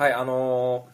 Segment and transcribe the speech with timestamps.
[0.00, 0.90] はいあのー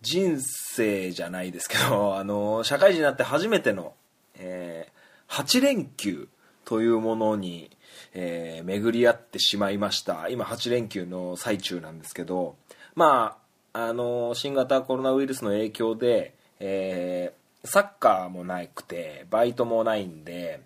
[0.00, 3.92] 人生じゃないですけど、 あの社会人になって初めての、
[4.36, 6.28] えー8連休
[6.64, 7.76] というものに、
[8.14, 10.28] えー巡り合ってしまいました。
[10.28, 12.54] 今8連休の最中なんですけど
[12.94, 13.36] ま
[13.72, 20.60] ああの新型コロナウイルスの影響で、えーサッカーもなくてバイトもないんで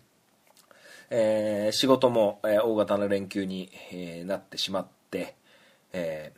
[1.09, 5.35] えー仕事も、え大型の連休に、えなってしまって、
[5.95, 6.35] え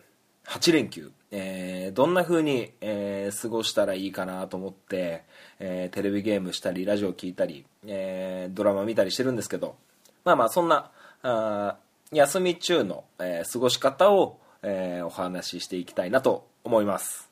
[0.46, 5.24] 8連休、えーどんな風に、えー過ごしたらいいかなと思って、
[5.58, 9.76] えーテレビゲームしたりラジオ聴いたり、えドラマ見たりしてるんですけど
[10.24, 10.90] まあまあそんな
[11.22, 11.76] あ
[12.12, 17.30] 休み中の、え過ごし方を、えお話ししていきたいなと思います。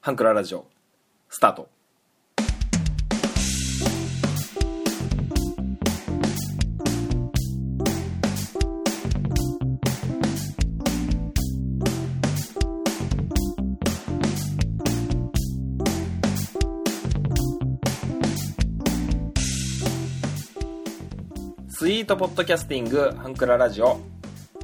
[0.00, 0.66] ハンクララジオ
[1.28, 1.79] スタート。
[22.02, 24.00] ートポッドキャスティングハンクララジオ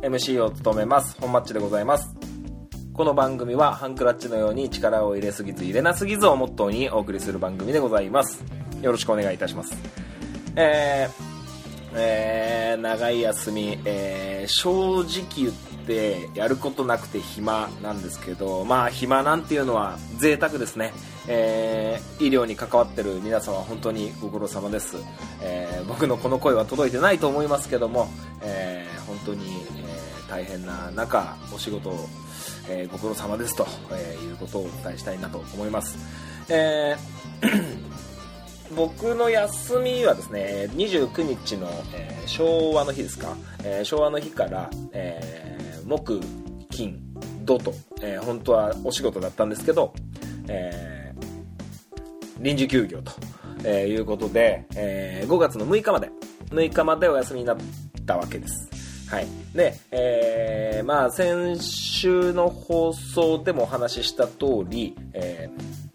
[0.03, 1.17] MC を務めます。
[1.21, 2.15] 本マッチでございます。
[2.93, 8.43] この番組はハンクラッチのように力を入れすぎず入れなすぎずをモットーにお送りする番組でございます。
[8.81, 9.77] よろしくお願いいたします。
[10.55, 20.93] えーえー長い休み、えー正直言ってやることなくて暇なんですけどまあ暇なんていうのは贅沢ですね、
[21.29, 24.97] えー医療に関わってる皆様本当にご苦労様です、
[25.43, 28.09] えー僕のこの声は届いてないと思いますけども、
[28.43, 32.09] えー本当に、え大変な中お仕事を、
[32.69, 35.97] えご苦労様ですと、えいうことをお伝えしたいなと思います、
[36.53, 37.96] えー
[38.75, 46.21] 僕の休みはですね29日の、えー昭和の日ですか、えー昭和の日から、えー木
[46.71, 46.99] 金
[47.45, 49.95] 土と、えー本当はお仕事だったんですけど、
[50.49, 53.13] えー臨時休業と、
[53.65, 56.11] えーいうことで、えー5月の6日まで
[56.51, 57.57] 6日までお休みになっ
[58.05, 58.69] たわけです。
[59.09, 59.27] はい。
[59.55, 65.86] で、えーまあ先週の放送でもお話しした通り、えー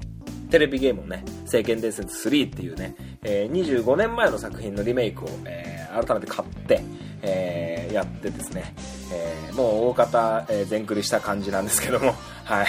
[0.52, 6.82] テレビゲームをね「聖剣伝説3」っていうね、えー25年前の作品のリメイクを、えー改めて買って、
[7.22, 8.74] えーやってですね、
[9.12, 12.68] えもう大方、え全クリした感じなんですけども はい、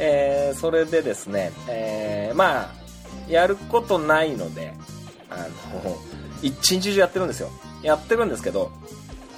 [0.00, 2.70] えそれでですね、えまあ
[3.28, 4.72] やることないので
[5.30, 5.36] あ
[5.84, 5.96] の
[6.42, 7.50] 一日中やってるんですよ。
[7.82, 8.72] やってるんですけど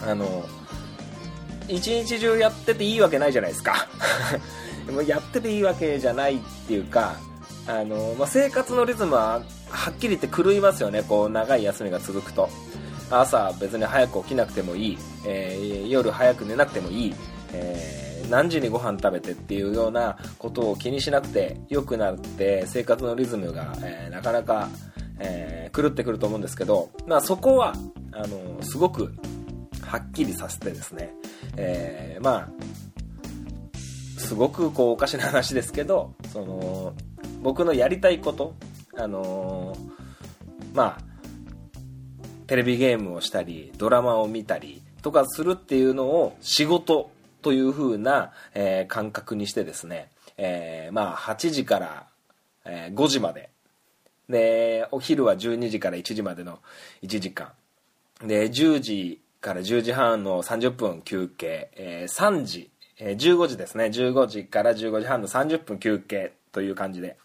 [0.06, 0.44] あの
[1.68, 3.86] 一日中やってていいわけないじゃないですか。
[4.90, 7.16] もうやってていいわけじゃないっていうか
[7.68, 11.02] あの、まあ、生活のリズムははっきり言って狂いますよね。
[11.02, 12.48] こう長い休みが続くと。
[13.10, 17.14] 朝別に早く起きなくてもいい、えー夜早く寝なくてもいい、
[17.52, 24.68] えー何時にご飯食べてっていうようなことを気にしなくてよくなって生活のリズムが、えーなかなか、
[25.20, 27.72] え狂ってくると思うんですけど、まあ、そこは
[28.12, 29.14] あのすごく
[29.80, 31.14] はっきりさせてですね、
[31.56, 32.48] えまあ
[34.18, 36.92] すごくこうおかしな話ですけどその
[37.42, 38.54] 僕のやりたいこと
[38.96, 39.98] あのー
[40.74, 41.08] まあ
[42.46, 47.10] テレビゲームをしたりドラマを見たりとかするっていうのを仕事
[47.42, 52.06] という風な、えー感覚にしてですね、えーまあ8時から、
[52.64, 53.50] え5時まで。
[54.28, 56.58] でお昼は12時から1時までの
[57.02, 57.52] 1時間。
[58.24, 63.84] で10時から10時半の30分休憩、え3時、え15時ですね。
[63.84, 67.16] 15時から15時半の30分休憩という感じで、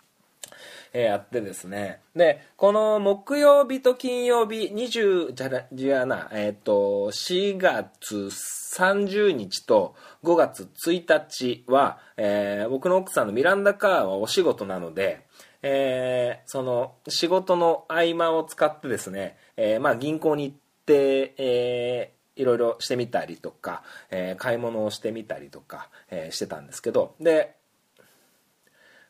[0.94, 2.00] えーやってですね。
[2.16, 8.30] でこの木曜日と金曜日20じゃなじゃなえっ、と4月
[8.78, 15.26] 30日と5月1日は、えー僕の奥さんのミランダ・カーはお仕事なので
[15.64, 20.56] えーその仕事の合間を使ってですね、えーまあ、銀行に行っ
[20.86, 27.16] て、えーいろいろしてみたりとか、えー買い物をしてみたりとか、えーしてたんですけど。
[27.20, 27.56] で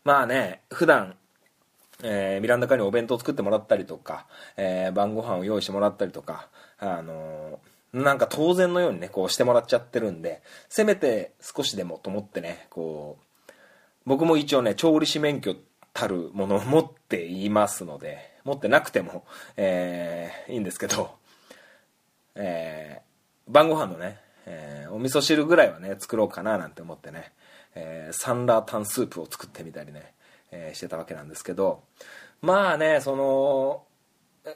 [0.04, 1.16] まあね普段
[2.04, 4.28] えーミランダカーにお弁当作ってもらったりとか、
[4.58, 13.52] えー晩ご飯を用意してもらったりとか、あのーなんか当然のようにねこうしてもらっちゃってるんでせめて少しでもと思ってねこう
[14.06, 15.56] 僕も一応ね調理師免許
[15.94, 19.24] たるものを持っていますので持ってなくても、
[19.58, 21.12] えーいいんですけど、
[22.36, 23.04] えー
[23.52, 24.18] 晩ご飯のね、
[24.48, 27.32] えーお味噌汁ぐらいはね作ろうかななんて思ってね、
[27.76, 30.14] えーサンラータンスープを作ってみたりね、
[30.54, 31.84] えーしてたわけなんですけど
[32.42, 33.84] まあねその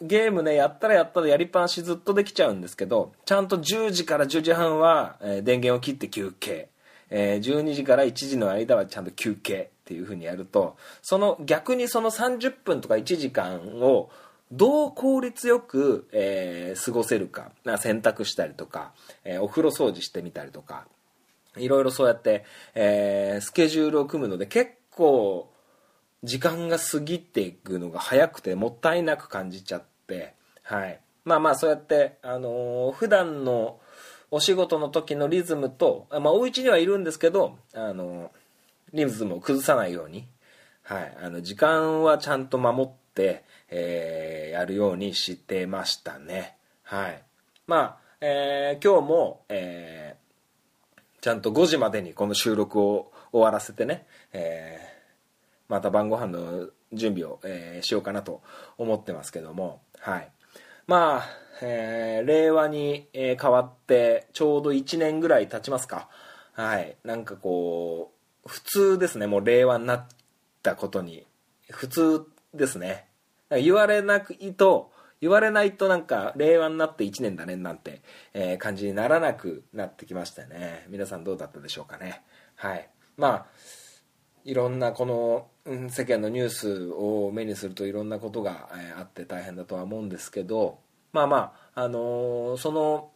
[0.01, 6.69] ゲームねやったらやったらやりっぱなしずっとできちゃうんですけどちゃんと10時から10時半は、えー電源を切って休憩、
[7.09, 14.09] えー、12時から1時の間はちゃんと休憩っていう風にやるとその逆にその30分とか1時間を
[14.51, 17.51] どう効率よく、えー、過ごせるか。
[17.65, 18.93] 洗濯したりとか、
[19.25, 20.87] えー、お風呂掃除してみたりとか。
[21.57, 22.45] いろいろそうやって、
[22.75, 25.51] えー、スケジュールを組むので結構
[26.23, 30.33] 時間が過ぎていくのが早くてもったいなく感じちゃって、
[30.63, 33.79] はい、まあまあそうやって、あのー、普段の
[34.31, 38.31] お仕事の時のリズムと、まあ、お家にはいるんですけど、あの
[38.93, 40.27] リズムを崩さないように、
[40.83, 46.55] はい、あの時間はちゃんと守って、えー、やるようにしてましたね。
[46.83, 47.21] はい。
[47.67, 54.96] まあ、えー、今日も、えー、ちゃんと5時までにこの収録を終わらせてね、えー、
[55.69, 58.41] また晩ご飯の準備を、えー、しようかなと
[58.77, 60.31] 思ってますけども、はい。
[60.87, 61.25] まあ、
[61.61, 66.07] えー、令和に、えー、変わってちょうど1年ぐらい経ちますか。
[66.53, 66.95] はい。
[67.03, 68.13] なんかこ
[68.45, 70.07] う、普通ですね、もう令和になっ
[70.63, 71.25] たことに。
[71.69, 73.07] 普通ですね。
[73.49, 78.01] 言われなくいと、言われないとなんか令和になって1年だねなんて、
[78.33, 82.21] えー、感じにならなくなってきましたね皆さんどうだったでしょうかね
[82.55, 83.45] はいまあ
[84.47, 90.79] いろんなこの、うん、世間のニュースを目にするといろんなことが、あって大変だとは思うんですけど
[91.11, 93.09] まあまああのー、その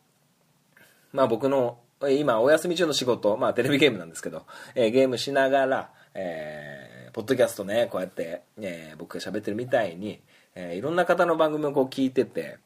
[1.14, 1.80] まあ僕の
[2.10, 4.46] 今お休み中の仕事まあテレビゲームなんですけど、
[4.76, 10.20] えー、ゲームしながら、えー、ポッドキャストねこうやって、えー、僕が喋ってるみたいに、
[10.56, 12.58] えー、いろんな方の番組をこう聞いてて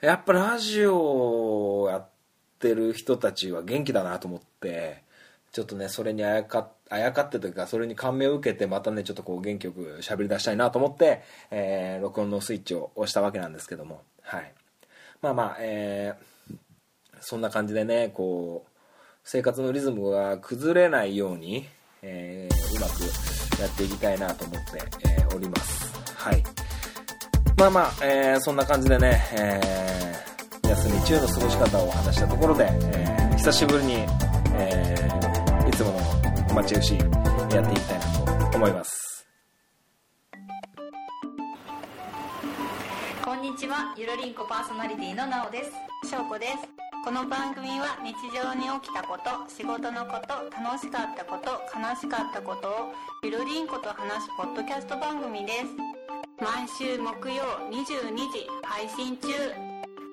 [0.00, 2.08] やっぱラジオをやっ
[2.60, 5.02] てる人たちは元気だなと思って
[5.50, 14.02] ちょっとねそれにあやかっあやかってというかそれに感銘を受けてまたねちょっとこう元気よく喋り出したいなと思って、えー、録音のスイッチを押したわけなんですけども。
[14.22, 14.52] はい。
[15.22, 16.56] まあまあえー、
[17.20, 18.70] そんな感じでねこう
[19.22, 21.66] 生活のリズムが崩れないように、
[22.02, 23.00] えー、うまく
[23.60, 25.94] やっていきたいなと思って、えー、おります。
[26.16, 26.42] はい。
[27.56, 34.06] まあまあ、えー、そんな感じでね、えー、休み中の過ごし方を話したところで、えー、久しぶりに、
[36.54, 39.26] 待ち牛やっていきたいなと思います。
[43.24, 45.72] こんにちはゆるりんこパーソナリティのなおです。
[46.08, 46.52] しょうこです。
[47.04, 52.72] この番組は日常に起きたこと仕事のこと楽しかったこと悲しかったことを
[53.24, 55.66] ゆるりんこと話すポッドキャスト番組です。
[56.38, 57.42] 毎週木曜
[57.72, 59.26] 22時配信中。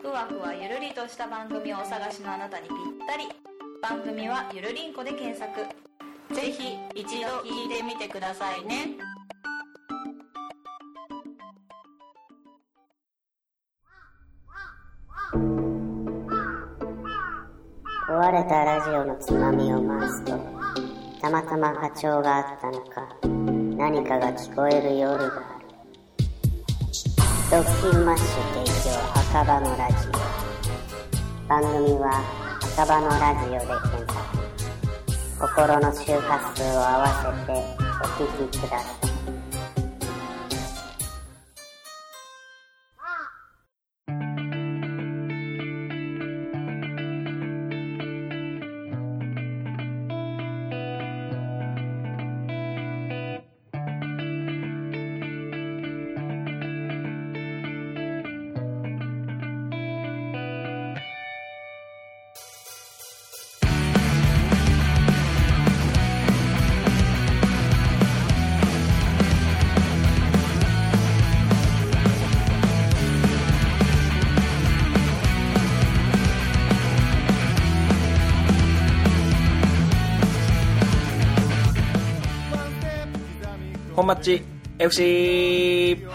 [0.01, 3.29] ふわふわゆるりとした番組をお探しのあなたにぴったり。
[3.79, 5.80] 番組はゆるりんこで検索。
[6.31, 8.97] ぜひ一度聞いてみてくださいね。
[18.07, 20.37] 壊れたラジオのつまみを回すと
[21.21, 23.07] たまたま波長があったのか
[23.77, 25.65] 何かが聞こえる夜がある。
[27.49, 30.11] ドッキンマッシュ提供赤羽のラジオ。
[31.47, 32.21] 番組は
[32.73, 33.80] 赤羽のラジオで
[35.41, 37.51] 心の周波数を合わせて
[37.99, 39.10] お聴きください。
[84.11, 84.43] マッチ
[84.77, 86.05] FC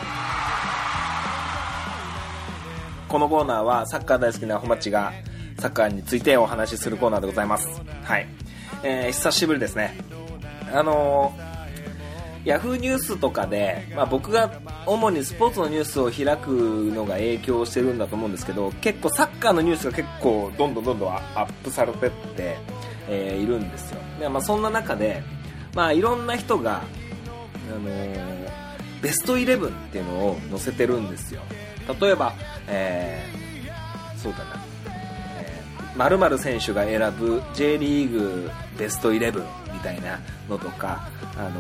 [3.09, 5.15] このコーナーはサッカー大好きな本マッチが
[5.59, 7.81] サッカーについてお話しするコーナーでございます。
[8.05, 8.27] はい、
[8.83, 9.97] えー、久しぶりですね。
[10.75, 16.51] あのー、ヤフーニュースとかで、まあ、僕が主にスポーツのニュースを開く
[16.95, 22.59] のが影響してるんだと思うんですけど結構サッカーのニュースが結構どんどんどんどんアップされてって、
[23.09, 24.01] えー、いるんですよ。
[24.21, 25.23] で、まあ、そんな中で、
[25.75, 26.83] まあ、いろんな人が
[27.69, 28.49] あのー、
[29.03, 31.43] ベストイレブンっていうのを載せてるんですよ。
[32.01, 32.35] 例えば、
[32.69, 34.65] えー、そうだな、
[35.39, 40.19] えー、〇〇選手が選ぶ J リーグベストイレブンみたいな
[40.49, 41.51] のとか、あの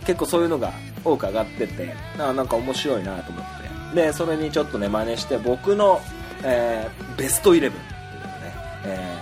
[0.00, 0.72] ー、結構そういうのが
[1.04, 3.58] 多く上がっててあなんか面白いなと思って。
[3.94, 6.00] でそれにちょっとね真似して僕の、
[6.42, 9.18] えー、ベストイレブンっていうのね、え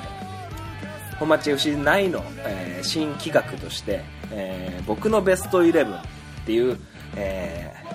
[1.18, 5.98] 本町 FC 内の、えー新企画として、えー僕のベストイレブン
[6.46, 6.78] っていう、
[7.16, 7.86] えー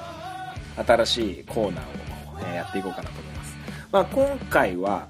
[0.83, 1.87] 新しいコーナーを、
[2.39, 3.55] えーやっていこうかなと思います、
[3.91, 5.07] まあ、今回は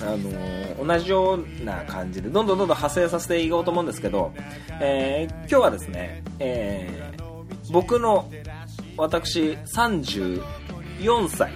[0.00, 4.32] あのー同じような感じでどんどんどんどん派生させていこうと思うんですけど、
[4.80, 7.24] えー今日はですね、えー
[7.70, 8.30] 僕の
[8.96, 10.42] 私34
[11.28, 11.52] 歳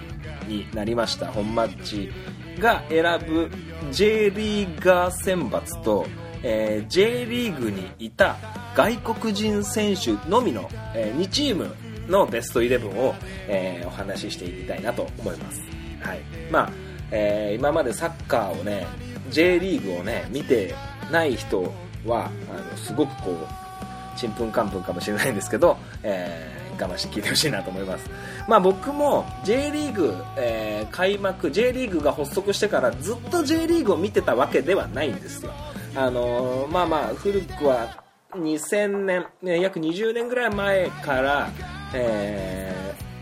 [0.47, 2.11] になりました本マッチ
[2.59, 3.49] が選ぶ
[3.91, 6.05] J リーガー選抜と、
[6.43, 8.37] えー J リーグにいた
[8.75, 11.75] 外国人選手のみの、え2チーム
[12.07, 13.15] のベストイレブンを、
[13.47, 15.61] えーお話ししていきたいなと思います、
[16.01, 16.19] はい
[16.51, 16.71] まあ
[17.11, 18.87] えー今までサッカーをね
[19.29, 20.73] J リーグをね見て
[21.11, 21.73] ない人
[22.05, 28.09] はあのすごくこうちんぷんかんぷんかもしれないんですけど、えー我慢して聞いてほしいなと思います。
[28.47, 35.51] まあ僕も J リーグ、えー開幕、J リーグが発足してからずっと J リーグを見てたわけではないんですよ。
[35.95, 38.03] あのまあまあ古くは
[38.33, 41.49] 2000年、ね約20年ぐらい前から、
[41.93, 42.79] えー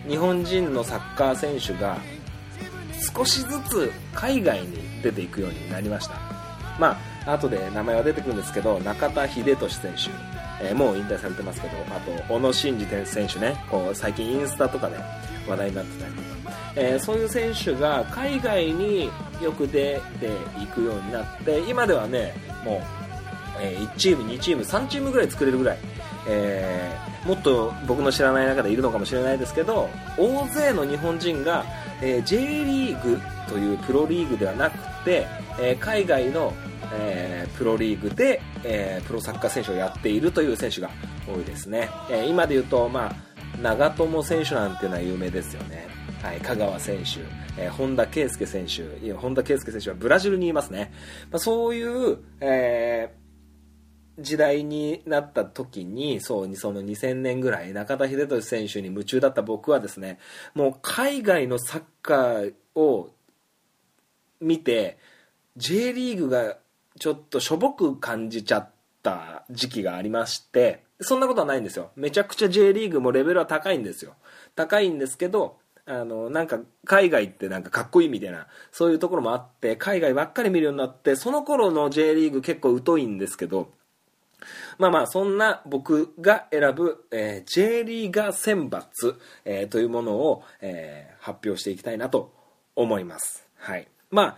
[0.08, 1.98] 日本人のサッカー選手が
[3.14, 6.16] 少しずつ海外に出ていくようになりました。
[6.80, 14.96] まあ、後で名前は出てくるんですけど、中田英寿選手、えーもう引退されてますけど、あと、小野伸二選手ね、こう、最近インスタとかで
[15.46, 20.28] 話題になってたりとか、えーそういう選手が海外によく出て
[20.64, 22.34] いくようになって、今ではね、
[22.68, 22.82] もう、
[23.62, 25.78] えー1チーム、2チーム、3チームぐらい作れるぐらい、
[26.28, 31.66] えーもっと僕の知らない中でいるのかもしれないですけど大勢の日本人が、
[32.02, 33.20] えー J リーグ
[33.50, 35.28] というプロリーグではなくて、
[35.60, 36.54] えー海外の、
[36.94, 40.90] えープロリーグで、えープロサッカー選手をやっているという選手が
[41.28, 43.16] 多いですね、えー今で言うと、まあ、
[43.62, 45.88] 長友選手なんていうのは有名ですよね、
[46.22, 47.20] はい、香川選手、
[47.58, 50.92] えー本田圭佑選手いや本田圭佑選手はブラジルにいますね、
[51.32, 53.28] まあ、そういう、えー
[54.20, 60.18] 時代になった時に、そう、その2000年ぐらい、中田英寿選手に夢中だった僕はですね、
[60.56, 63.12] もう海外のサッカーを
[64.40, 64.98] 見て、
[65.56, 66.58] J リーグが
[67.00, 68.72] ちょっとしょぼく感じちゃっ
[69.04, 71.92] た時期がありまして、そんなことはないんですよ。
[71.96, 74.16] めちゃくちゃ J リーグもレベルは高いんですよ。
[74.56, 83.72] 高いんですけど、あの、なんか、海外ってなんかかっこいいみたいな、そういうところもあって、海外ばっかり見るようになって、その頃の J リーグ結構疎いんですけど、
[84.78, 88.84] まあまあ、そんな僕が選ぶ、えー J リーガー選抜、
[89.46, 92.34] えーというものを、えー発表していきたいなと
[92.76, 93.50] 思います。
[93.58, 93.88] はい。
[94.12, 94.38] ま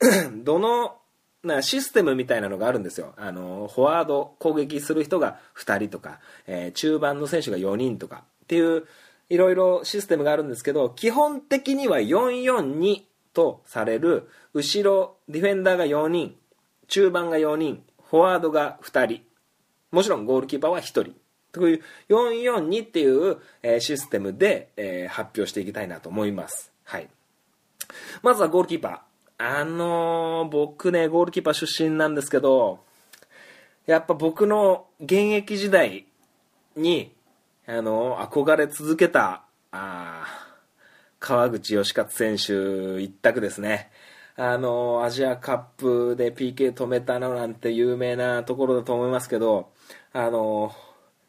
[0.44, 0.96] どの、
[1.42, 3.14] なシステムみたいなのがあるんですよ。
[3.16, 8.86] あの、フォワード、攻撃する人が2人とか、えー中盤の選手が4人とかっていう、
[9.28, 13.02] いろいろシステムがあるんですけど、基本的には442
[13.32, 16.36] とされる、後ろ、ディフェンダーが4人、
[16.88, 19.22] 中盤が4人、フォワードが2人、
[19.90, 21.14] もちろんゴールキーパーは1人。
[21.52, 26.70] という442っていう、えシステムで、え発表していきたいなと思います。
[26.84, 27.08] はい。
[28.22, 28.98] まずはゴールキーパー。
[29.38, 32.80] あのー僕ね、ゴールキーパー出身なんですけど、
[33.86, 36.06] やっぱ僕の現役時代
[36.74, 37.12] に、
[37.68, 39.42] あの憧れ続けた、
[39.72, 40.24] あ
[41.18, 43.90] 川口義勝選手一択ですね。
[44.36, 49.72] あのアジアカップで PK 止めたのなんて有名なところだと思いますけど、
[50.12, 50.72] あの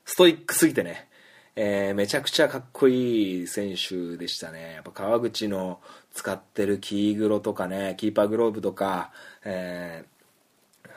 [0.06, 1.08] ストイックすぎてね、
[1.56, 4.74] えーめちゃくちゃかっこいい選手でしたね。
[4.76, 5.80] やっぱ川口の
[6.14, 9.12] 使ってるキーグロとかね、キーパーグローブとか、
[9.44, 10.18] えー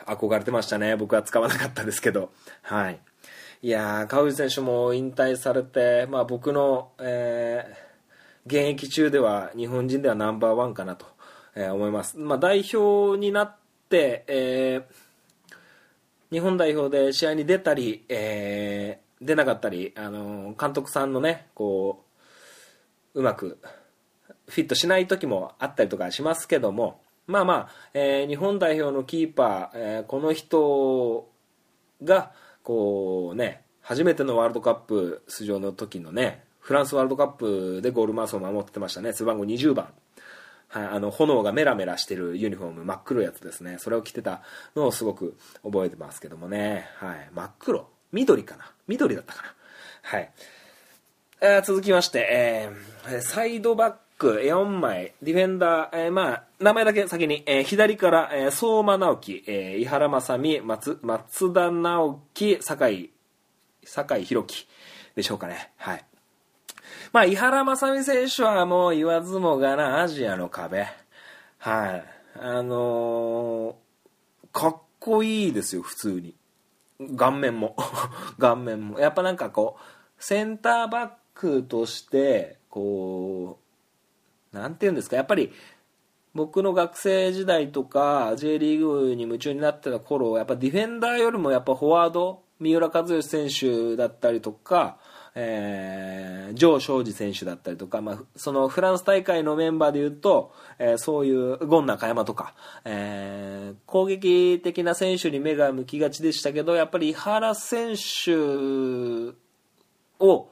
[0.06, 0.96] 憧れてましたね。
[0.96, 2.32] 僕は使わなかったですけど。
[2.62, 3.00] はい。
[3.62, 7.90] いやー、川口選手も引退されて、まあ僕の、えー
[8.46, 11.04] 現役中では日本人ではナンバーワンかなと、
[11.54, 12.16] えー思います。
[12.18, 13.56] まあ代表になっ
[13.90, 14.94] て、えー
[16.30, 22.02] 日本代表で試合に出たり、えー出なかったり、あの監督さんのね、こ
[23.14, 23.58] う、うまく
[24.48, 31.28] フィットしない時もあったりとかしますけども、まあまあ、えー日本代表のキーパー、えーこの人
[32.02, 39.92] が、こうね、初めてのワールドカップ出場の時のね、フランスワールドカップでゴールマウスを守ってましたね、背番号20番。
[40.68, 43.78] はい、あの炎がメラメラしてるユニフォーム真っ黒いやつですね。
[43.78, 44.42] それを着てた
[44.76, 47.88] のをすごく覚えてますけどもね、はい、真っ黒。
[48.12, 48.70] 緑かな。
[48.86, 49.54] 緑だったかな。
[50.02, 50.30] はい、
[51.40, 63.10] えー続きまして、えーサイドバック4枚ディフェンダー、えーまあ名前だけ先に、えー左から、えー相馬直樹、えー井原正美松松田直樹酒井
[63.82, 64.68] 酒井宏樹
[65.16, 65.72] でしょうかね。
[65.78, 66.04] はい。
[67.12, 70.86] まあ、井原正美選手はもう言わずもがなアジアの壁。
[71.56, 72.04] はい。
[72.38, 73.74] あのー
[74.52, 76.34] かっこいいですよ普通に。
[77.16, 77.74] 顔面も。
[78.38, 79.00] 顔面も。
[79.00, 83.69] やっぱなんかこうセンターバックとしてこう
[84.52, 85.16] なんていうんですか？
[85.16, 85.52] やっぱり
[86.34, 94.98] 僕の学生時代とか J リーグに夢中になってた頃やっぱディフェンダーよりもやっぱフォワード三浦知良選手だったりとか、
[95.34, 102.54] えー、城昌司選手だったりとか、まあ、そのフランス大会のメンバーでいうと、えー、そういうゴン中山とか、
[102.84, 108.36] えー、攻撃的な選手に目が向きがちでしたけどやっぱり井原選手
[110.20, 110.50] を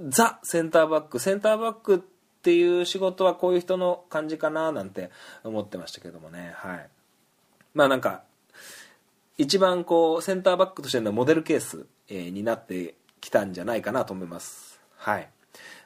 [0.00, 2.11] ザ・センターバックセンターバックって
[2.42, 5.10] ていう仕事はこういう人の感じかななんて
[5.44, 6.52] 思ってましたけどもね。
[6.56, 6.88] はい。
[7.74, 8.22] まあなんか
[9.38, 14.80] 一番こうセンターバックとしてのモデルケース、えー、になってきたんじゃないかなと思います。
[14.96, 15.28] はい。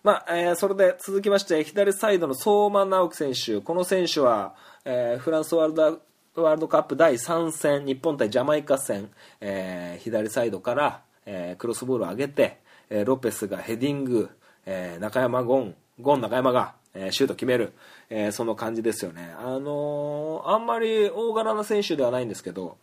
[0.03, 3.61] まあえー、それで続きまして左サイドの相馬直樹選手。
[3.61, 6.01] この選手は、えー、フランスワールド
[6.43, 9.11] ワールドカップ第3戦日本対ジャマイカ戦、
[9.41, 12.59] えー、左サイドから、えー、クロスボールを上げて、
[12.91, 14.29] えー、ロペスがヘディング、
[14.67, 17.73] えー、中山ゴンゴン中山が、えー、シュート決める、
[18.11, 22.76] えー、その感じですよね、あのー、あんまり大柄な選手ではないんですけど、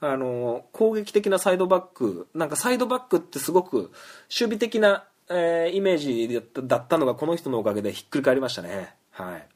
[0.00, 3.92] あの攻撃的なサイドバックなんかサイドバックってすごく守
[4.28, 8.94] 備的な、えイメージだったのがこの人のおかげでひっくり返りましたね。
[9.10, 9.46] はい。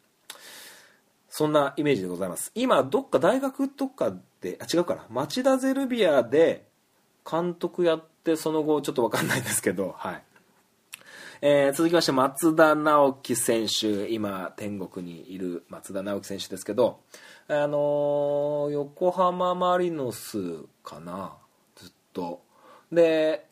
[1.29, 2.51] そんなイメージでございます。
[2.55, 6.67] 今どっか大学とかであ違うから町田ゼルビアで
[7.31, 10.23] 監督やってその後ちょっと分かんないんですけどはい。
[11.41, 16.99] えー、続きまして松田直樹選手今天国にいる松田直樹選手ですけど
[17.47, 21.37] あのー、横浜マリノスかな？
[21.77, 22.43] ずっと。
[22.91, 23.47] で、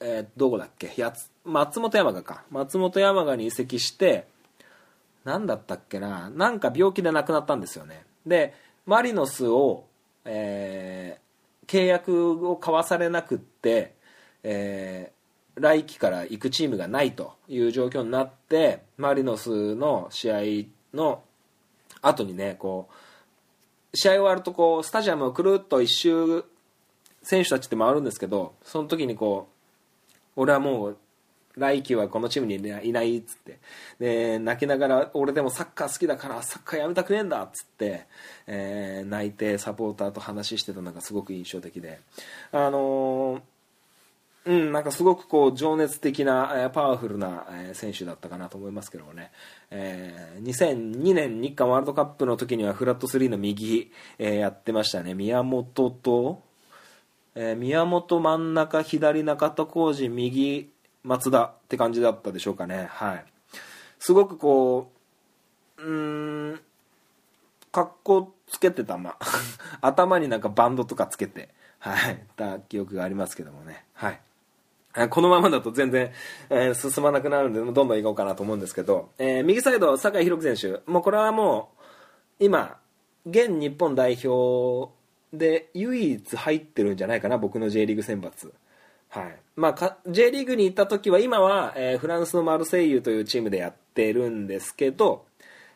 [0.00, 0.92] えー、どこだっけ？
[0.98, 2.44] やつ松本山雅か。
[2.50, 4.28] 松本山雅に移籍して
[5.24, 6.28] 何だったっけな？
[6.28, 8.04] なんか病気で亡くなったんですよね。
[8.26, 8.52] で
[8.84, 9.86] マリノスを、
[10.26, 13.94] えー、契約を交わされなくって、
[14.42, 15.10] え
[15.56, 21.22] 来季から行くチームがないという状況になってマリノスの試合の
[22.02, 22.88] 後にねこ
[23.92, 26.44] う試合終わるとこうスタジアムをくるっと一周
[27.22, 30.98] 選手たちって回るんですけどその時にこう俺はもう
[31.56, 33.58] 来季はこのチームにいないっつって
[33.98, 38.06] で泣きながら俺でもサッカー好きだからサッカーやめたくねえんだっつって、
[38.46, 42.00] えー、泣いてサポーターと話してたのがすごく印象的で。
[42.52, 43.40] あのー
[44.46, 49.32] うん、なんかすごくこう情熱的な、え、パワフルな、え、選手だったかなと思いますけどもね、
[49.70, 55.14] えー、2002年日韓ワールドカップの時にはフラット3の右、えー、やってましたね。
[55.14, 56.42] 宮本と、
[57.34, 60.70] えー、宮本真ん中左中田浩二右
[61.02, 62.86] 松田って感じだったでしょうかね。
[62.90, 63.24] はい。
[63.98, 64.92] すごくこ
[65.78, 66.60] ううん
[67.72, 69.16] 格好つけてたま
[69.82, 71.48] 頭になんかバンドとかつけて
[71.80, 72.24] はい。
[72.36, 73.84] た記憶がありますけどもね。
[73.92, 74.20] はい。
[75.10, 76.10] このままだと全然、
[76.48, 81.70] えー、進まなくなるんで、どんどん行こうかなと思うんですけど、えー、右サイド、酒井宏樹選手、もうこれはも
[82.40, 82.78] う、今、
[83.26, 84.92] 現日本代表
[85.32, 88.52] で唯一入ってるんじゃないかな、僕の J リーグ選抜。
[89.08, 95.26] はいまあ、J リーグに行った時は、今は、えー、フランスのマルセイユというチームでやってるんですけど、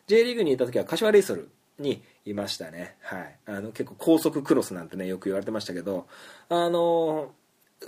[0.06, 2.96] J リーグに行った時は柏レイソルにいましたね。
[3.00, 3.36] はい。
[3.46, 6.06] あの、結構高速クロスなんてね、よく言われてましたけど、
[6.48, 7.32] あの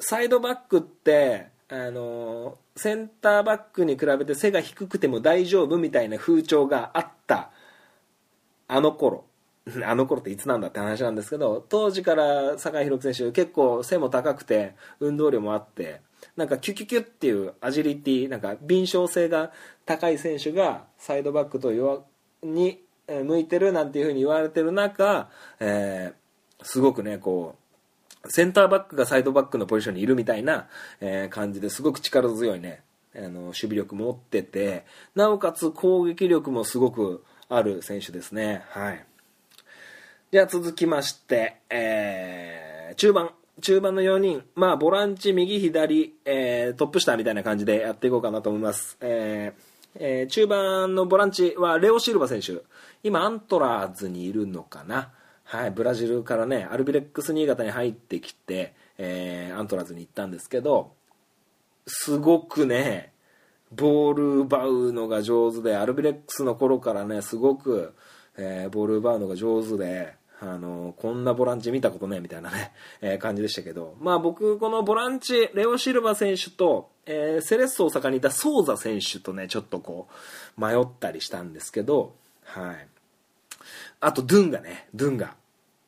[0.00, 7.50] サイドバックってあのセンターバックに比べて背が低くても大丈夫みたいな風潮があった。
[8.68, 9.24] あの頃。
[9.84, 16.00] あの頃っていつなんだって話なんですけど当時から酒井宏樹選手結構背も高くて運動量もあって
[16.36, 19.52] なんかキュキュキュっていうアジリティなんか敏捷性が
[19.86, 22.02] 高い選手がサイドバックと弱
[22.42, 25.28] に向いてるなんていうふうに言われてる中、
[25.60, 27.61] えー、すごくねこう
[28.28, 30.68] センターバックがサイドバックのポジションにいるみたいな、
[31.00, 32.82] えー、感じですごく力強いね、
[33.14, 39.04] あの守備力持っててなおかつ攻撃力もすごくある選手ですねはい
[40.30, 43.30] では続きまして、えー、中盤
[43.60, 48.96] 中盤の4人、まあ、ボランチ、右、左、えー、トップ下みたいな感じでやっていこうかなと思います。
[49.00, 52.62] えーえー、中盤のボランチはレオ・シルバ選手。
[53.02, 55.10] 今、アントラーズにいるのかな。
[55.52, 60.94] はい、ブラジルからねアルビレックス新潟に入ってきて、えー、アントラーズに行ったんですけど
[61.86, 63.12] すごくね
[63.70, 67.92] ボール奪うのが上手でアルビレックスの頃からねすごく、
[68.38, 80.08] えー、ボール奪うのが上手であのこんなボランチ見たことねみたいなね、えー、感じでしたけど、まあ僕、このボランチ、レオ・シルバ選手と、えー、セレッソ大阪にいたソーザ選手とね、ちょっとこ
[80.58, 82.88] う、迷ったりしたんですけど、はい。
[84.00, 85.36] あと、ドゥンガね、ドゥンガ。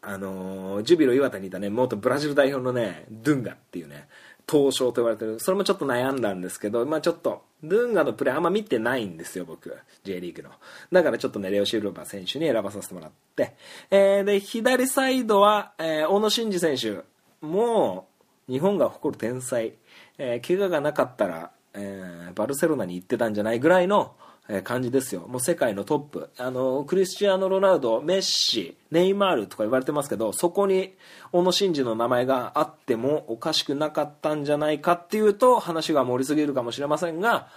[0.07, 4.09] あのージュビロ磐田にいたね元ブラジル代表のねドゥンガっていうね
[4.51, 10.51] 東証と言われてるそれもちょっと悩んだんですけどまあちょっとドゥンガのプレーあんま見てないんですよ僕 J リーグの。
[10.93, 13.55] だからちょっとねレオ・シルバ選手に選ばさせてもらって、
[13.91, 17.01] えーで左サイドは、えー小野伸二選手
[17.41, 18.07] も
[18.49, 19.73] う日本が誇る天才、
[20.19, 24.15] えー怪我がなかったら、えーバルセロナに行ってたんじゃないぐらいの、
[24.63, 25.27] 感じですよ。
[25.27, 26.31] もう世界のトップ。
[26.37, 30.95] あのクリスチアーノ・ロナウドメッシネイマールとか言われてますけどそこに
[31.33, 37.49] 小野伸二の名前があってもおかしくなかったんじゃないかっていうと話が盛りすぎるかもしれませんが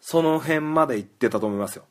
[0.00, 1.84] その辺まで行ってたと思いますよ。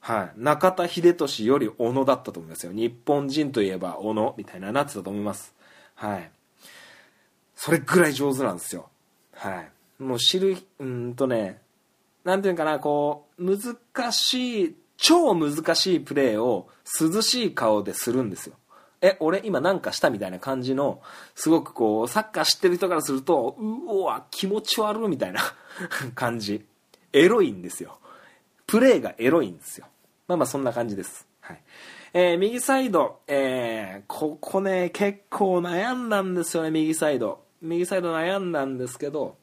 [0.00, 2.72] はい、中田英寿より小野だったと思いますよ。
[2.72, 5.52] 日本人といえば小野みたいななってたと思います。
[5.96, 6.30] はい。
[7.56, 8.88] それぐらい上手なんですよ。
[9.32, 10.02] はい。
[10.02, 11.60] もう知るうんとね
[12.26, 16.68] なんていうかなこう難しい超難しいプレーを
[17.00, 18.56] 涼しい顔でするんですよ
[19.00, 21.00] え俺今なんかしたみたいな感じの
[21.34, 25.40] すごくこうサッカー知ってる人からするとうわ気持ち悪いみたいな
[26.14, 26.66] 感じ
[27.12, 27.98] エロいんですよ
[28.66, 29.86] プレーがエロいんですよ
[30.28, 31.26] まあまあそんな感じです。
[31.40, 31.62] はい。
[32.12, 37.44] えー右サイド、えーここね、結構悩んだんですよね、右サイド。
[37.62, 39.36] 右サイド悩んだんですけど、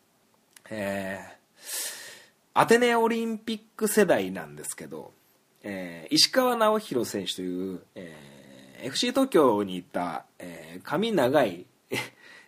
[0.70, 1.93] えー
[2.56, 5.12] アテネオリンピック世代なんですけど、
[5.64, 11.66] えー石川直弘選手という、えー FC 東京にいた、えー髪長い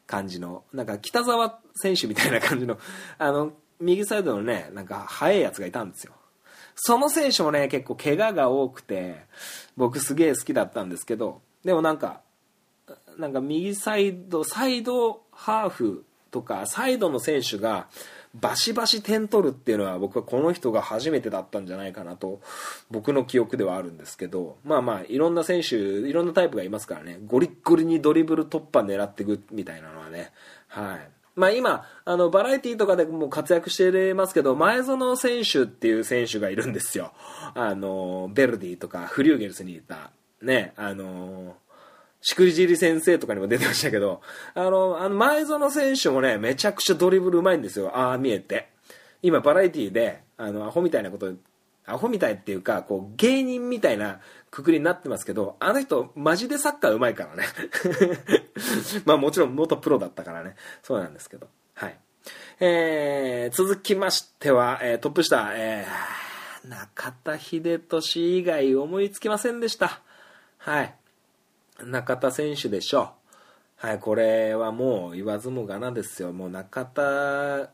[0.05, 2.77] 感じの、なんか北沢選手みたいな感じの、
[3.17, 6.13] あの、右サイドのね、なんか速いやつがいたんですよ。
[6.75, 9.25] その選手もね、結構怪我が多くて、
[9.75, 12.21] 僕すげえ好きだったんですけど、でもなんか、
[13.17, 17.87] なんか右サイド、サイドハーフとか、サイドの選手が
[18.39, 22.41] バシバシ点取るっていうのは僕はこの人が初めてだったんじゃないかなと、
[22.91, 30.31] 僕の記憶ではあるんですけど、まあまあ、いろんな選手、いろんなタイプがいますからね、ゴリッゴリにドリブル突破狙っていくみたいなのはね、
[30.67, 31.09] はい。
[31.35, 37.11] まあ今、あの、バラエティとかでも活躍してますけど、前園選手っていう選手がいるんですよ。
[37.53, 41.57] あの、ベルディとか、フリューゲルスにいた、ね、あの、
[42.27, 44.19] しくじり先生とかにも出てましたけど、
[44.55, 47.95] あの、あの前園選手もね、めちゃくちゃドリブルうまいんですよ。
[47.95, 48.69] ああ、見えて。
[49.21, 51.31] 今、バラエティで、あの、アホみたいなこと、
[51.85, 57.43] アホみたいっていうか、こう、芸人みたいなくくりになってますけど、あの人、マジでサッカーうまいからね。
[59.05, 60.55] まあもちろん元プロだったからね。
[60.81, 61.47] そうなんですけど。
[61.75, 61.99] はい。
[62.59, 70.01] えー、続きましては、えートップ下、えー、中田英寿以外思いつきませんでした。
[70.57, 70.95] はい。
[71.83, 73.85] 中田選手でしょう。
[73.87, 76.31] はい、これはもう言わずもがなですよ。
[76.31, 77.69] もう中田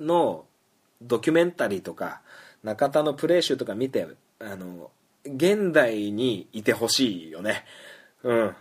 [0.00, 0.44] の
[1.02, 2.22] ドキュメンタリーとか、
[2.62, 4.06] 中田のプレー集とか見て、
[4.38, 4.90] あの、
[5.24, 7.64] 現代にいてほしいよね。
[8.22, 8.56] うん。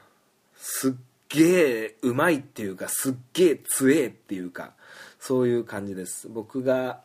[0.57, 0.93] すっ
[1.29, 4.73] げえうまいっていうか、すっげえ強えっていうか、
[5.19, 6.27] そういう感じです。
[6.29, 7.01] 僕が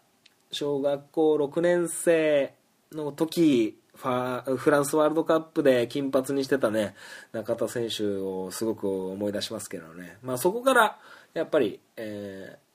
[0.53, 2.55] 小学校6年生
[2.92, 6.95] の時、ファフランスワールドカップで金髪にしてたね
[7.33, 10.99] 中田選手をすごく思い出しますけどね、まあ、そこから
[11.35, 12.71] やっぱり、えー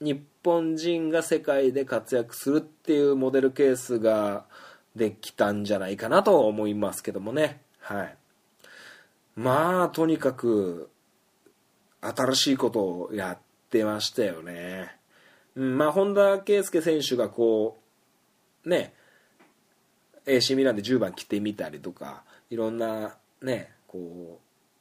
[0.00, 0.14] 日
[0.44, 4.44] 本人が世界で活躍するっていうモデルケースが
[4.94, 7.60] できたんじゃないかなと思いますけどもね。
[7.80, 8.16] はい。
[9.34, 10.90] まあとにかく
[12.00, 13.38] 新しいことをやっ
[13.70, 14.96] てましたよね、
[15.54, 17.80] うん、まあ本田圭佑選手がこ
[18.64, 18.94] うね
[20.28, 24.40] AC ミランで10番着てみたりとかいろんなねこ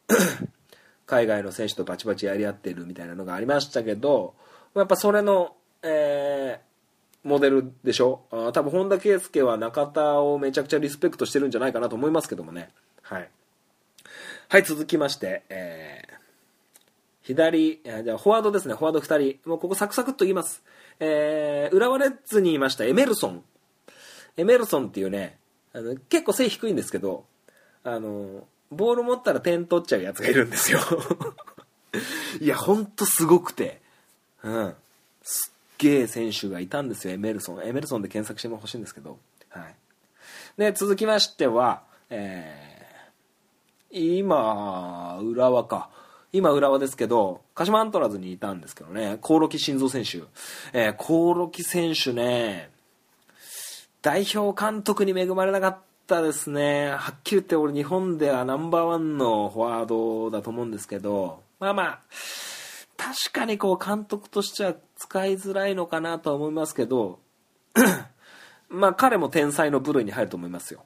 [0.10, 0.14] う
[1.06, 4.36] 海外の選手とバチバチやり合ってるみたいなのがありましたけど
[4.76, 6.68] やっぱそれの、えー
[7.24, 8.22] モデルでしょ？
[8.32, 12.70] あ多分本田圭佑は中田をめちゃくちゃリスペクトしてるんじゃないかなと思いますけどもね。
[13.02, 13.30] はい、
[14.48, 16.18] はい、続きまして、えー
[17.24, 18.76] 左じゃフォワードですね。
[18.76, 19.50] フォワード2人。
[19.50, 20.64] もうここサクサクっと言います、
[21.02, 23.44] えー浦和レッズにいましたエメルソン。
[24.38, 25.38] エメルソンっていうね
[25.73, 27.26] あの結構背低いんですけど
[27.84, 30.80] あのボール持ったら点取っちゃうやつがいるんですよ。
[32.41, 33.80] いやほんとすごくて。
[34.43, 34.76] うん。
[35.23, 37.63] すっげえ選手がいたんですよエメルソン。
[37.63, 39.17] エメルソンで検索しても欲しいんですけど。
[39.50, 39.76] はい。
[40.58, 45.89] で続きましてはえー今浦和か。
[46.34, 49.17] 今浦和ですけど鹿島アントラーズにいたんですけどね。
[49.21, 50.28] 興梠慎三選手。
[50.73, 52.69] えー興梠選手ね
[54.08, 62.00] 代表監督に恵まれなかったですねはっきり言って俺日本ではナンバーワンのフォワードだと思うんですけどまあまあ
[62.96, 67.20] 確かにこう監督としては使いづらいのかなとは思いますけど
[68.70, 70.86] まあ彼も天才の部類に入ると思いますよ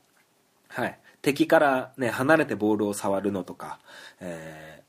[0.69, 3.77] はい敵からね、離れてボールを触るのとか、
[4.19, 4.81] えー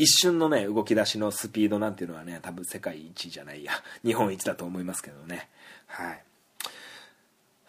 [0.00, 3.72] 一瞬のね、動き出しのスピードなんていうのはね、多分世界一じゃないや、
[4.04, 5.48] 日本一だと思いますけどね。
[5.88, 6.22] はい。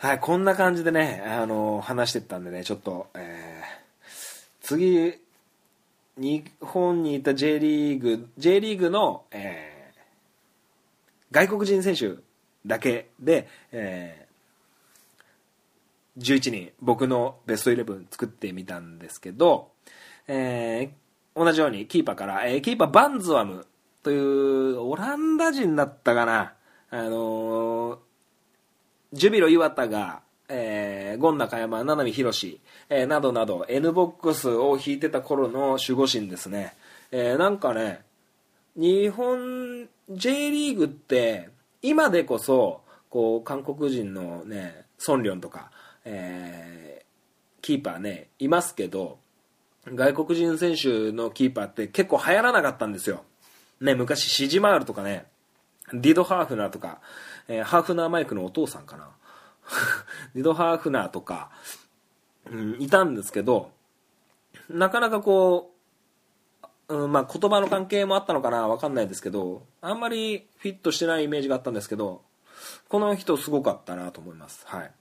[0.02, 4.06] はい、こんな感じでね、あの話してったんでね、ちょっと、えー
[4.62, 5.20] 次、
[6.16, 9.80] 日本にいた J リーグ、J リーグの、えー
[11.32, 12.16] 外国人選手
[12.66, 19.68] だけで、えー11人、僕のベストイレブン作ってみたんですけど、
[20.30, 23.68] えー同じようにキーパーから、えーキーパーバンズワム
[24.02, 26.54] というオランダ人だったかな、
[26.90, 28.09] あのー
[29.12, 36.76] ジュビロ磐田が、えー、ゴン中山、七海宏、えーなどなど N ボックスを引いてた頃の守護神ですね、
[37.12, 38.04] えーなんかね
[38.76, 41.50] 日本 J リーグって
[41.82, 45.72] 今でこそこう韓国人のねソンリョンとか、
[46.06, 47.00] えー
[47.62, 49.20] キーパーねいますけど
[49.86, 53.24] 外国人選手のキーパーって結構流行らなかったんですよ。
[53.82, 55.26] ね昔シジマールとかね
[55.94, 57.00] ディド・ハーフナーとか、
[57.50, 59.10] えーハーフナーマイクのお父さんかな。
[60.34, 61.52] ディド・ハーフナーとか、
[62.50, 63.72] うん、いたんですけど
[64.70, 65.74] なかなかこ
[66.88, 72.24] う、うんまあ、言葉の関係もあったのかなわかんないですけどあんまりフィットしてないイメージがあったんですけど
[72.88, 74.64] この人すごかったなと思います。
[74.66, 74.92] はい。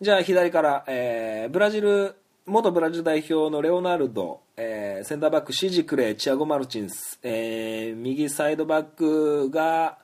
[0.00, 2.16] じゃあ左から、えーブラジル
[2.46, 9.98] 元ブラジル代表のレオナルド、えーセンターバックシジクレチアゴ・マルチンス、えー右サイドバックが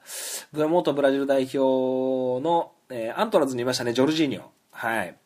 [0.52, 5.16] 元ブラジル代表の、えーアントラーズにいましたねジョルジーニョ、はい。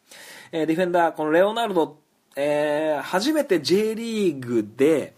[0.53, 1.98] えーディフェンダーこのレオナルド、
[2.35, 5.14] えー初めて J リーグで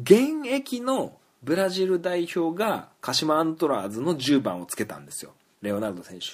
[0.00, 5.32] 現役のブラジル代表が鹿島アントラーズの10番をつけたんですよ。
[5.60, 6.26] レオナルド選手。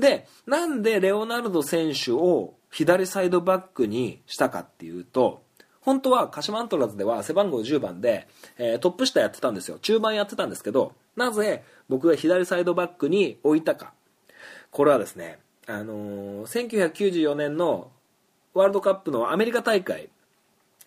[0.00, 5.42] でなんでレオナルド選手を左サイドバックにしたかっていうと
[5.80, 8.26] 本当は鹿島アントラーズでは背番号10番で、
[8.58, 13.92] えートップ下やってたんですよ中盤やってたんですけどなぜ僕が左サイドバックに置いたか
[14.70, 17.90] これはですね、あのー1994年の
[18.52, 20.08] ワールドカップのアメリカ大会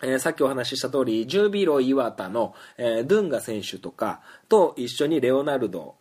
[0.01, 5.95] えーさっきお話しした通り、ジュービロ磐田の、えードゥンガ選手とかと一緒にレオナルド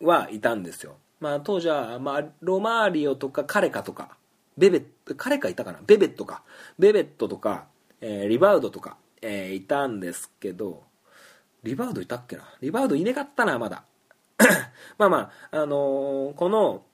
[0.00, 0.96] はいたんですよ。
[1.20, 4.16] まあ当時は、まあ、ロマーリオとかカレカとか、
[4.60, 5.80] ベベット、カレカいたかな？
[5.86, 6.42] ベベットか。
[6.78, 7.66] ベベットとか、
[8.00, 10.82] えーリバウドとか、えーいたんですけど、
[11.62, 12.44] リバウドいたっけな？
[12.60, 13.84] リバウドいねかったな、まだ。
[14.98, 16.84] まあまあ、あのーこの、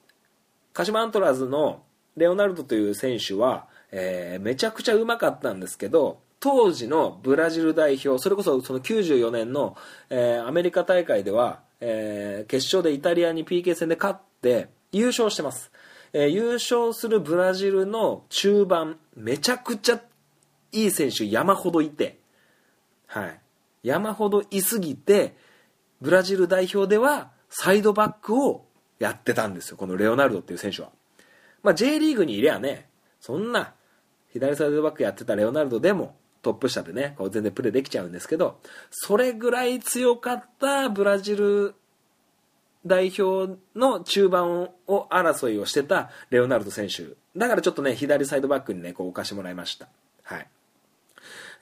[0.73, 1.83] 鹿島アントラーズの
[2.17, 9.77] レオナルドという選手は、えーめちゃくちゃうまかったんですけど当時のブラジル代表それこそその94年の、
[10.11, 15.71] えーアメリカ大会では、えー決勝でイタリアに PK 戦で勝って優勝してます、
[16.19, 20.01] えー優勝するブラジルの中盤めちゃくちゃ
[20.73, 22.19] いい選手山ほどいて
[23.07, 23.41] はい。
[23.83, 25.37] 山ほどいすぎて
[26.01, 28.65] ブラジル代表ではサイドバックを
[28.99, 30.89] やってたんですよこのレオナルドっていう選手は。
[31.63, 32.89] まあ、J リーグにいりゃね
[33.21, 33.75] そんな
[34.33, 38.59] 左サイドバックやってたレオナルドでもトップ下でねこう全然プレーできちゃうんですけど
[38.91, 41.75] それぐらい強かったブラジル
[42.87, 47.05] 代表の中盤を争いをしてたレオナルド選手。
[47.37, 49.89] だからちょっとね左サイドバックにねこう置かしてもらいました。
[50.23, 50.47] はい。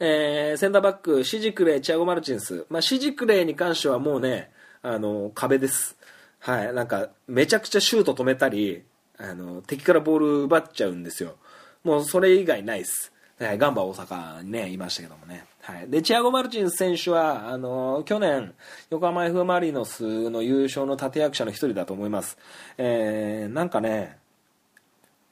[0.00, 4.50] えーセンターバックシジクレイチアゴ・マルチンス、まあ、シジクレイに関してはもうね
[4.82, 5.96] あの壁です。
[6.40, 6.72] はい。
[6.74, 8.82] なんかめちゃくちゃシュート止めたり
[9.18, 11.36] あの敵からボール奪っちゃうんですよ。
[11.84, 18.52] もうそれ以外ないです、はい、ガンバ大阪にねいましたけどもね、はい、でチアゴ・マルチン選手はあの去年
[18.90, 22.36] 横浜 F・ マリノスの優勝の立役者の一人だと思います、
[22.76, 24.18] えーなんかね、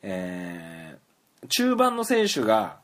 [0.03, 0.83] えー
[1.49, 2.79] 中盤の選手が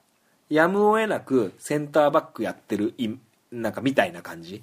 [0.50, 3.08] やむを得なくセンターバックやってるい
[3.52, 4.62] なんかみたいな感じ。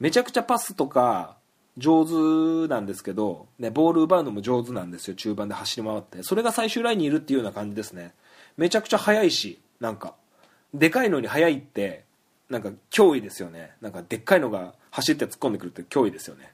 [0.00, 1.36] めちゃくちゃパスとか
[1.78, 6.22] 上手なんですけど、ね、ボール奪うのも上手なんですよ中盤で走り回って。
[6.22, 8.12] それが最終ラインにいるっていうような感じですね。
[8.56, 10.14] めちゃくちゃ速いしなんか。
[10.74, 12.04] でかいのに速いって
[12.50, 13.70] なんか脅威ですよね。
[13.80, 16.52] なんかでっかいのが走って突っ込んでくるって脅威ですよね。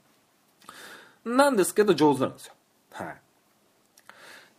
[1.24, 2.54] なんですけど上手なんですよ。
[2.92, 3.16] はい。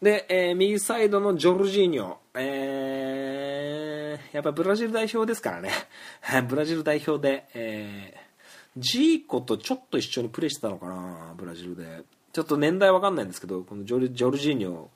[0.04, 5.72] で、えー右サイドのジョルジーニョ、えーやっぱブラジル代表ですからね。
[6.50, 8.32] ブラジル代表で、えー
[8.78, 12.04] ジーコとちょっと一緒にプレーしてたのかなブラジルで。
[12.34, 14.88] ちょっと年代わかんないんですけどこのジョルジョルジーニョ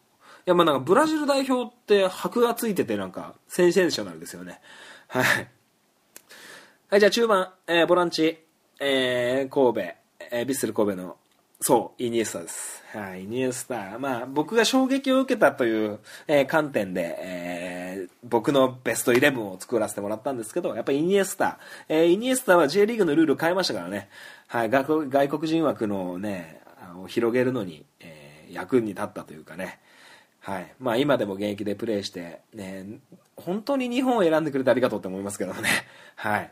[0.45, 4.59] やまあなんかブラジル代表って箔がついててなんかセンセーショナルですよね
[5.07, 8.37] はいはいじゃあ中盤、えーボランチ、
[8.79, 9.95] えー神戸、
[10.31, 11.17] えービッセル神戸の
[11.61, 12.83] そう、イニエスタです。
[12.93, 13.97] はい、イニエスタ。
[13.97, 21.57] まあ、僕が衝撃を受けたという、えー観点で、えー僕のベストイレブンを作らせてもらったんですけど、やっぱイニエスタ。
[21.89, 24.09] えーイニエスタは J リーグのルール変えましたからね。
[24.47, 29.79] はい、外国人枠のね、あの広げるのに、えー役に立ったというかね。
[30.45, 30.71] はい。
[30.79, 32.85] まあ今でも現役でプレーして、ね、
[33.35, 35.69] 本当に日本を選んでくれてありがとうって思いますけどね。
[36.15, 36.51] はい。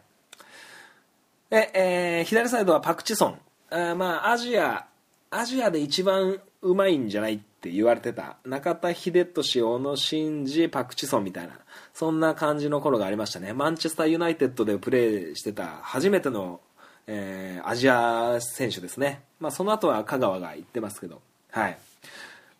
[1.51, 3.39] で、えー左サイドはパク・チソン。
[3.69, 4.87] あまあ、アジア、
[5.29, 8.37] アジアで一番うまいんじゃないって言われてた。
[8.45, 11.53] 中田秀俊、小野伸二、パク・チソンみたいな。
[11.93, 13.53] そんな感じの頃がありましたね。
[13.53, 16.61] マンチェスターユナイテッドでプレーしてた初めての、
[17.05, 19.21] えーアジア選手ですね。
[19.39, 21.21] まあ、その後は香川が行ってますけど。
[21.51, 21.77] はい。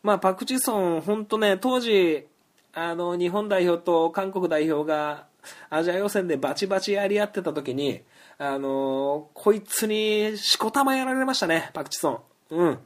[0.03, 2.27] まあ、パク・チソン、本当ね、当時、
[2.73, 5.27] あの、日本代表と韓国代表が
[5.69, 8.01] アジア予選でバチバチやり合ってた時に、
[8.39, 12.19] あのこいつにしこたまやられましたね、パク・チソン。
[12.49, 12.79] うん。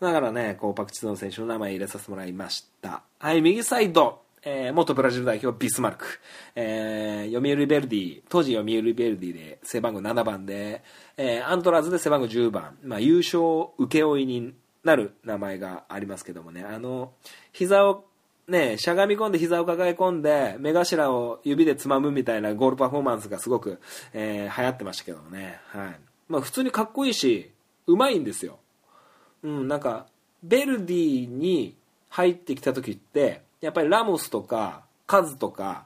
[0.00, 3.02] だからね、こう、パク・チソン選手の名前入れさせてもらいました。
[3.18, 4.22] はい、右サイド。
[4.44, 6.06] えー元ブラジル代表ビスマルク、
[6.54, 10.82] えー読売ベルディ当時読売ベルディで背番号7番で、
[11.16, 13.40] えーアントラーズで背番号10番、まあ、優勝
[13.78, 14.54] 請負に
[14.84, 16.64] なる名前がありますけどもね。
[16.64, 17.12] あの
[17.52, 18.04] 膝を
[18.46, 23.80] ねしゃがみ込んで膝を抱え込んで目頭を指でつまむみたいなゴールパフォーマンスがすごく、
[24.12, 26.00] えー流行ってましたけどもね、はい。
[26.28, 27.50] まあ、普通にかっこいいし
[27.86, 28.58] うまいんですよ。
[29.42, 30.06] うん、なんか
[30.42, 31.76] ベルディに
[32.10, 35.84] 入ってきた時ってやっぱりラモスとかカズとか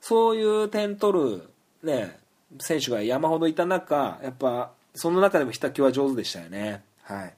[0.00, 1.42] そういう点取る、
[1.82, 2.18] ね、
[2.60, 7.34] 選手が山ほどいた中やっぱその中でもひたきは上手でしたよね、はい。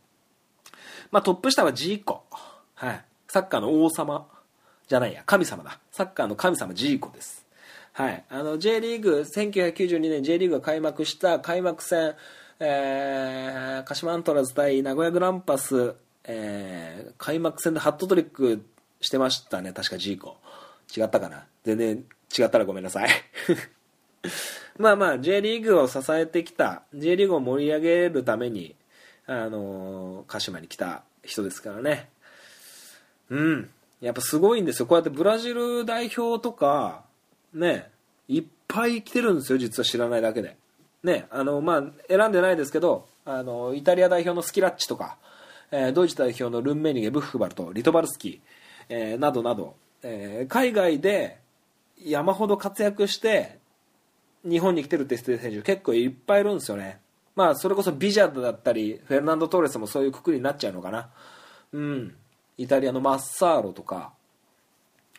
[1.10, 2.24] まあ、トップ下はジーコ、
[2.74, 4.26] はい、サッカーの王様。
[4.88, 5.22] じゃないや。
[5.26, 5.80] 神様だ。
[5.90, 7.44] サッカーの神様ジーコです。
[7.92, 12.14] はい、あの J リーグ1992年 J リーグが開幕した開幕戦、
[12.60, 18.64] えー鹿島アントラーズ対名古屋グランパス、えー開幕戦でハットトリック
[19.00, 19.72] してましたね。
[19.72, 20.36] 確かジーコ。
[20.96, 21.46] 違ったかな？
[21.64, 22.04] 全然
[22.38, 23.08] 違ったらごめんなさい。
[24.78, 28.76] まあまあ J リーグを支えてきた J リーグを盛り上げるために
[29.26, 32.08] あの鹿島に来た人ですからね。
[33.30, 33.70] うん。
[34.00, 34.86] やっぱすごいんですよ。
[34.86, 37.02] こうやってブラジル代表とか
[37.52, 37.90] ね
[38.28, 39.58] いっぱい来てるんですよ。
[39.58, 40.56] 実は知らないだけで。
[41.02, 45.16] ねあのまあ選んでないですけどあのイタリア代表のスキラッチとか、
[45.70, 48.40] えードイツ代表のルンメニゲブッフバルトリトバルスキー、
[48.88, 51.38] えーなどなど、えー海外で
[52.04, 53.58] 山ほど活躍して
[54.44, 57.00] 日本に来てるって選手結構いっぱいいるんですよね。
[57.36, 61.10] まあそれこそビジャーだったりフェルナンド・トーレスもそういうくくりになっちゃうのかな。
[61.72, 62.16] うん。
[62.56, 64.14] イタリアのマッサーロとか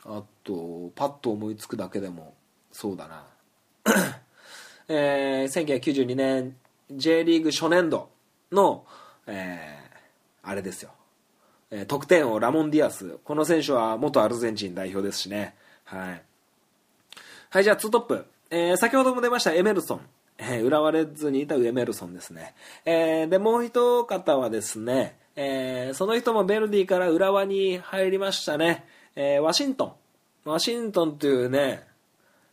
[0.04, 2.34] あとパッと思いつくだけでも
[2.72, 3.26] そうだな。
[4.90, 6.58] えー1992年
[6.92, 8.10] J リーグ初年度
[8.52, 8.86] の、
[9.28, 9.88] えー
[10.50, 10.92] あれですよ、
[11.72, 13.20] えー得点王ラモン・ディアス。
[13.24, 15.56] この選手は元アルゼンチン代表ですしね。
[15.84, 16.24] はい。
[17.50, 18.26] はい、じゃあ2トップ。
[18.50, 20.02] えー先ほども出ましたエメルソン。
[20.38, 22.54] えー浦和レッズにいたエメルソンですね。
[22.86, 28.86] えーで、もう一方はですね、えーその人もベルディから浦和に入りましたね。
[29.16, 29.96] えーワシント
[30.46, 30.50] ン。
[30.50, 31.86] ワシントンというね、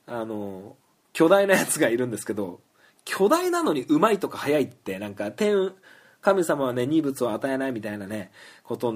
[0.07, 0.77] あの、
[1.13, 2.61] 巨大なやつがいるんですけど、
[3.05, 5.73] 巨大なのにうまいとか速いって、なんか、天、
[6.21, 8.31] 神様はね、二物を与えないみたいなね、
[8.65, 8.95] こと、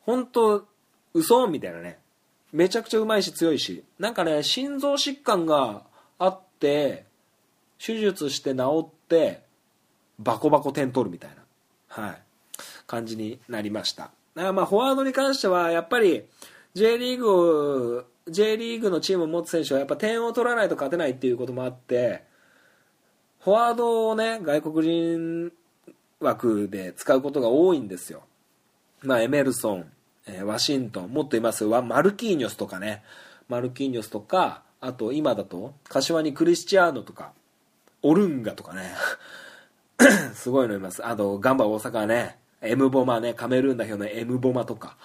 [0.00, 0.66] 本当
[1.14, 1.98] 嘘みたいなね。
[2.52, 5.84] めちゃくちゃうまいし強いしなんかね心臓疾患が
[6.18, 7.04] あって
[7.84, 9.42] 手術して治って
[10.18, 12.22] バコバコ点取るみたいな、はい、
[12.86, 14.10] 感じになりました。
[14.34, 16.24] だからまあフォワードに関してはやっぱり
[16.74, 22.22] J リーグ J リーグのチームを持つ選手はやっぱ点を取らないと勝てないっていうこともあって
[23.40, 25.52] フォワードをね外国人
[26.20, 28.22] 枠で使うことが多いんですよ。
[29.02, 29.90] まあ、エメルソン、
[30.26, 31.64] えワシントンもっと言います。
[31.64, 33.02] わマルキーニョスとかね。
[33.48, 37.32] マルキーニョスとかあと今だと柏にクリスチアーノとか。
[38.02, 38.94] オルンガとかね。
[40.34, 41.06] すごいのいます。
[41.06, 44.96] あとガンバ大阪はねエムボマねカメルーン代表のエムボマとか。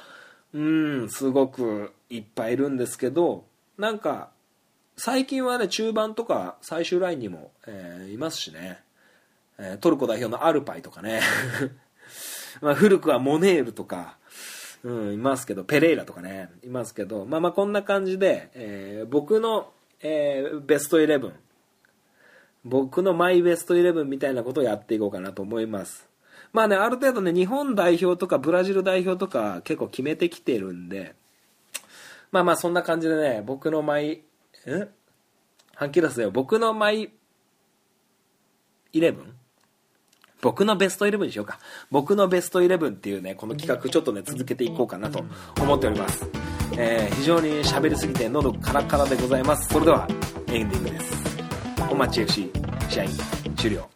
[0.53, 3.43] うんすごくいっぱいいるんですけど
[3.77, 4.29] なんか
[4.95, 8.79] 最近はね中盤とか最終ラインにも、えーいますしね、
[9.57, 11.21] えートルコ代表のアルパイとかね。
[12.61, 14.17] まあ、古くはモネールとか、
[14.83, 21.33] うん、いますけど、ペレイラとかね、いますけど、まあまあこんな感じで、えー僕の、えーベストイレブン、
[22.65, 26.09] 僕のマイベストイレブンみたいなことをやっていこうかなと思います。
[26.51, 31.13] まあね、ある程度ね、日本代表とかブラジル代表とか結構決めてきてるんで、
[32.31, 34.23] まあまあそんな感じでね、僕のマイ、
[34.65, 34.89] え？
[35.75, 36.31] はっきり出すよ。
[36.31, 37.11] 僕のマイ
[38.93, 39.35] イレブン？
[40.41, 41.59] 僕のベストイレブンにしようか。
[41.91, 45.23] 僕のベストイレブンっていうね、この企画ちょっとね、続けていこうかなと
[45.61, 46.27] 思っております。
[46.77, 49.69] えー非常に喋りすぎて喉カラカラでございます。
[49.69, 50.07] それでは、
[50.47, 51.24] エンディングです。
[51.89, 52.51] お待ち FC、
[52.89, 53.05] 試合
[53.55, 53.89] 終了。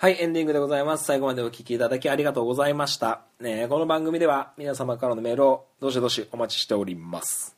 [0.00, 1.06] はい、エンディングでございます。
[1.06, 3.22] 最後までお聞きいただきありがとうございました。
[3.40, 7.56] ねえこの番組では皆様からのメールをどしどしお待ちしております。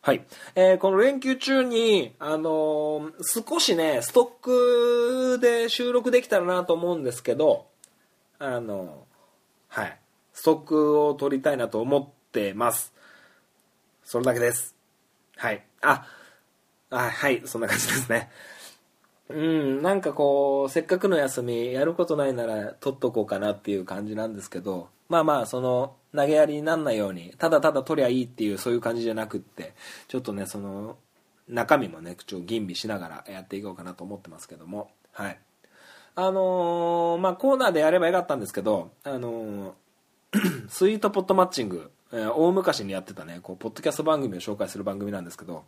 [0.00, 0.24] はい。
[0.56, 7.68] えーこの連休中に、あのー少しね、ストックで収録できたらなと思うんですけど、
[8.40, 9.98] あのーはい。
[10.32, 12.92] ストックを取りたいなと思ってます。
[14.02, 14.74] それだけです。
[15.36, 15.64] はい。
[15.82, 16.04] あ、
[16.90, 18.30] あはい、そんな感じですね。
[19.30, 29.74] うん、なんかこうせっかくの休みやることないなら取っとこうかなっていう感じなんですけどまあまあその投げやりになんないようにただただ取りゃいいっていうそういう感じじゃなくって
[30.08, 30.96] ちょっとねその
[31.48, 35.38] 中身もねちょっと吟味しながらやっていこうかなと思ってますけどもはい。
[36.14, 45.64] あのーまあコーナーでやればよかったんですけどあのー スイートポットマッチング、えー大昔にやってたねこうポッドキャスト番組を紹介する番組なんですけど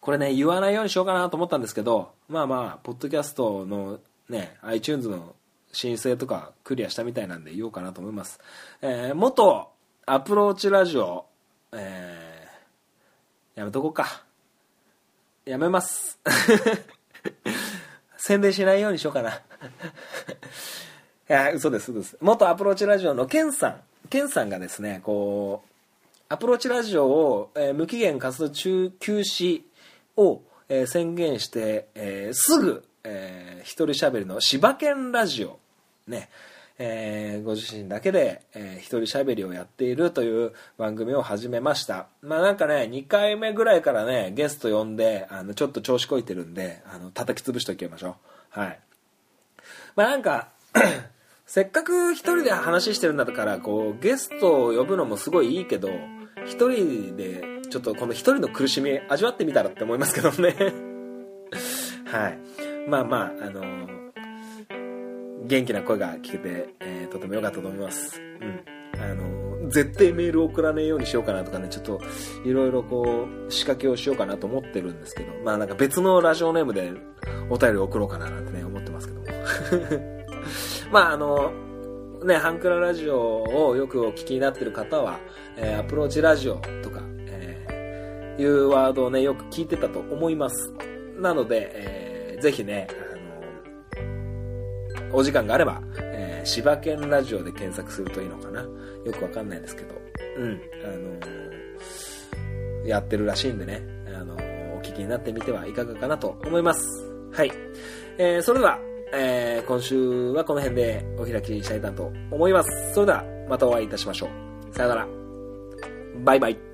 [0.00, 5.34] これね言わないようにしようかなと思ったんですけどまあまあポッドキャストのね iTunes の
[5.72, 8.40] 申請とかクリアしたみたいなんで言おうかなと思います、
[8.82, 9.70] えー元
[10.06, 11.26] アプローチラジオ
[11.72, 12.30] えー
[13.60, 14.22] やめとこうか。
[15.44, 16.18] やめます。
[18.16, 19.34] 宣伝しないようにしようかな。
[19.34, 19.42] い
[21.26, 22.16] や嘘です嘘です。
[22.22, 23.82] 元アプローチラジオのケンさん。
[24.08, 25.68] ケンさんがですねこう
[26.30, 29.62] アプローチラジオを、えー無期限活動中休止
[30.20, 35.58] を、えー宣言して、えーすぐ、えー一人喋りの柴犬ラジオ
[36.06, 36.28] ね
[36.78, 42.06] えーご自身だけで、えー一人喋りをやっているという番組を始めました。
[42.22, 48.16] まあなんかね2回目ぐらいからねゲスト呼んであのちょっと調子こいてるんであの叩き潰しておきましょ
[48.56, 48.60] う。
[48.60, 48.80] はい。
[49.96, 50.48] まあなんか
[51.46, 55.90] せっかく一人で話してるんだからこうゲストを呼ぶのもすごいいいけど
[56.46, 60.54] 一人でちょっとこの一人の苦しみ味わってみたらって思いますけどね。
[62.04, 62.38] はい。
[62.88, 63.62] まあまああの
[65.44, 68.20] 元気な声が聞けて、えーとても良かったと思います。
[68.40, 68.60] うん。
[69.00, 72.00] あの絶対メール送らねえようにしようかなとかねちょっと
[72.44, 76.92] いろいろこう仕掛けをしようかなと思ってるんですけどまあなんか別のラジオネームで
[77.48, 79.26] お便り送ろうかななんてね思ってますけども。
[80.90, 81.52] まああの
[82.24, 85.18] ねハンクララジオをよくお聞きになってる方は、
[85.56, 87.00] えーアプローチラジオとか、
[88.38, 90.72] いうワードをねよく聞いてたと思います
[91.18, 92.94] なので、えーぜひねあ
[95.12, 98.68] のお時間があれば、えー、柴犬ラジオで検索するといいのかなよ
[99.12, 99.94] くわかんないですけど
[100.38, 100.86] うんあ
[102.82, 103.82] のやってるらしいんでね
[104.16, 106.80] あのお聞きになってみてはいかがかなと思います
[107.32, 107.52] はい、
[108.16, 108.78] えーそれでは
[109.12, 112.94] えー今週はこの辺でお開きにしたいなと思います。
[112.94, 114.74] それではまたお会いいたしましょう。
[114.74, 115.08] さよなら。
[116.24, 116.69] バイバイ。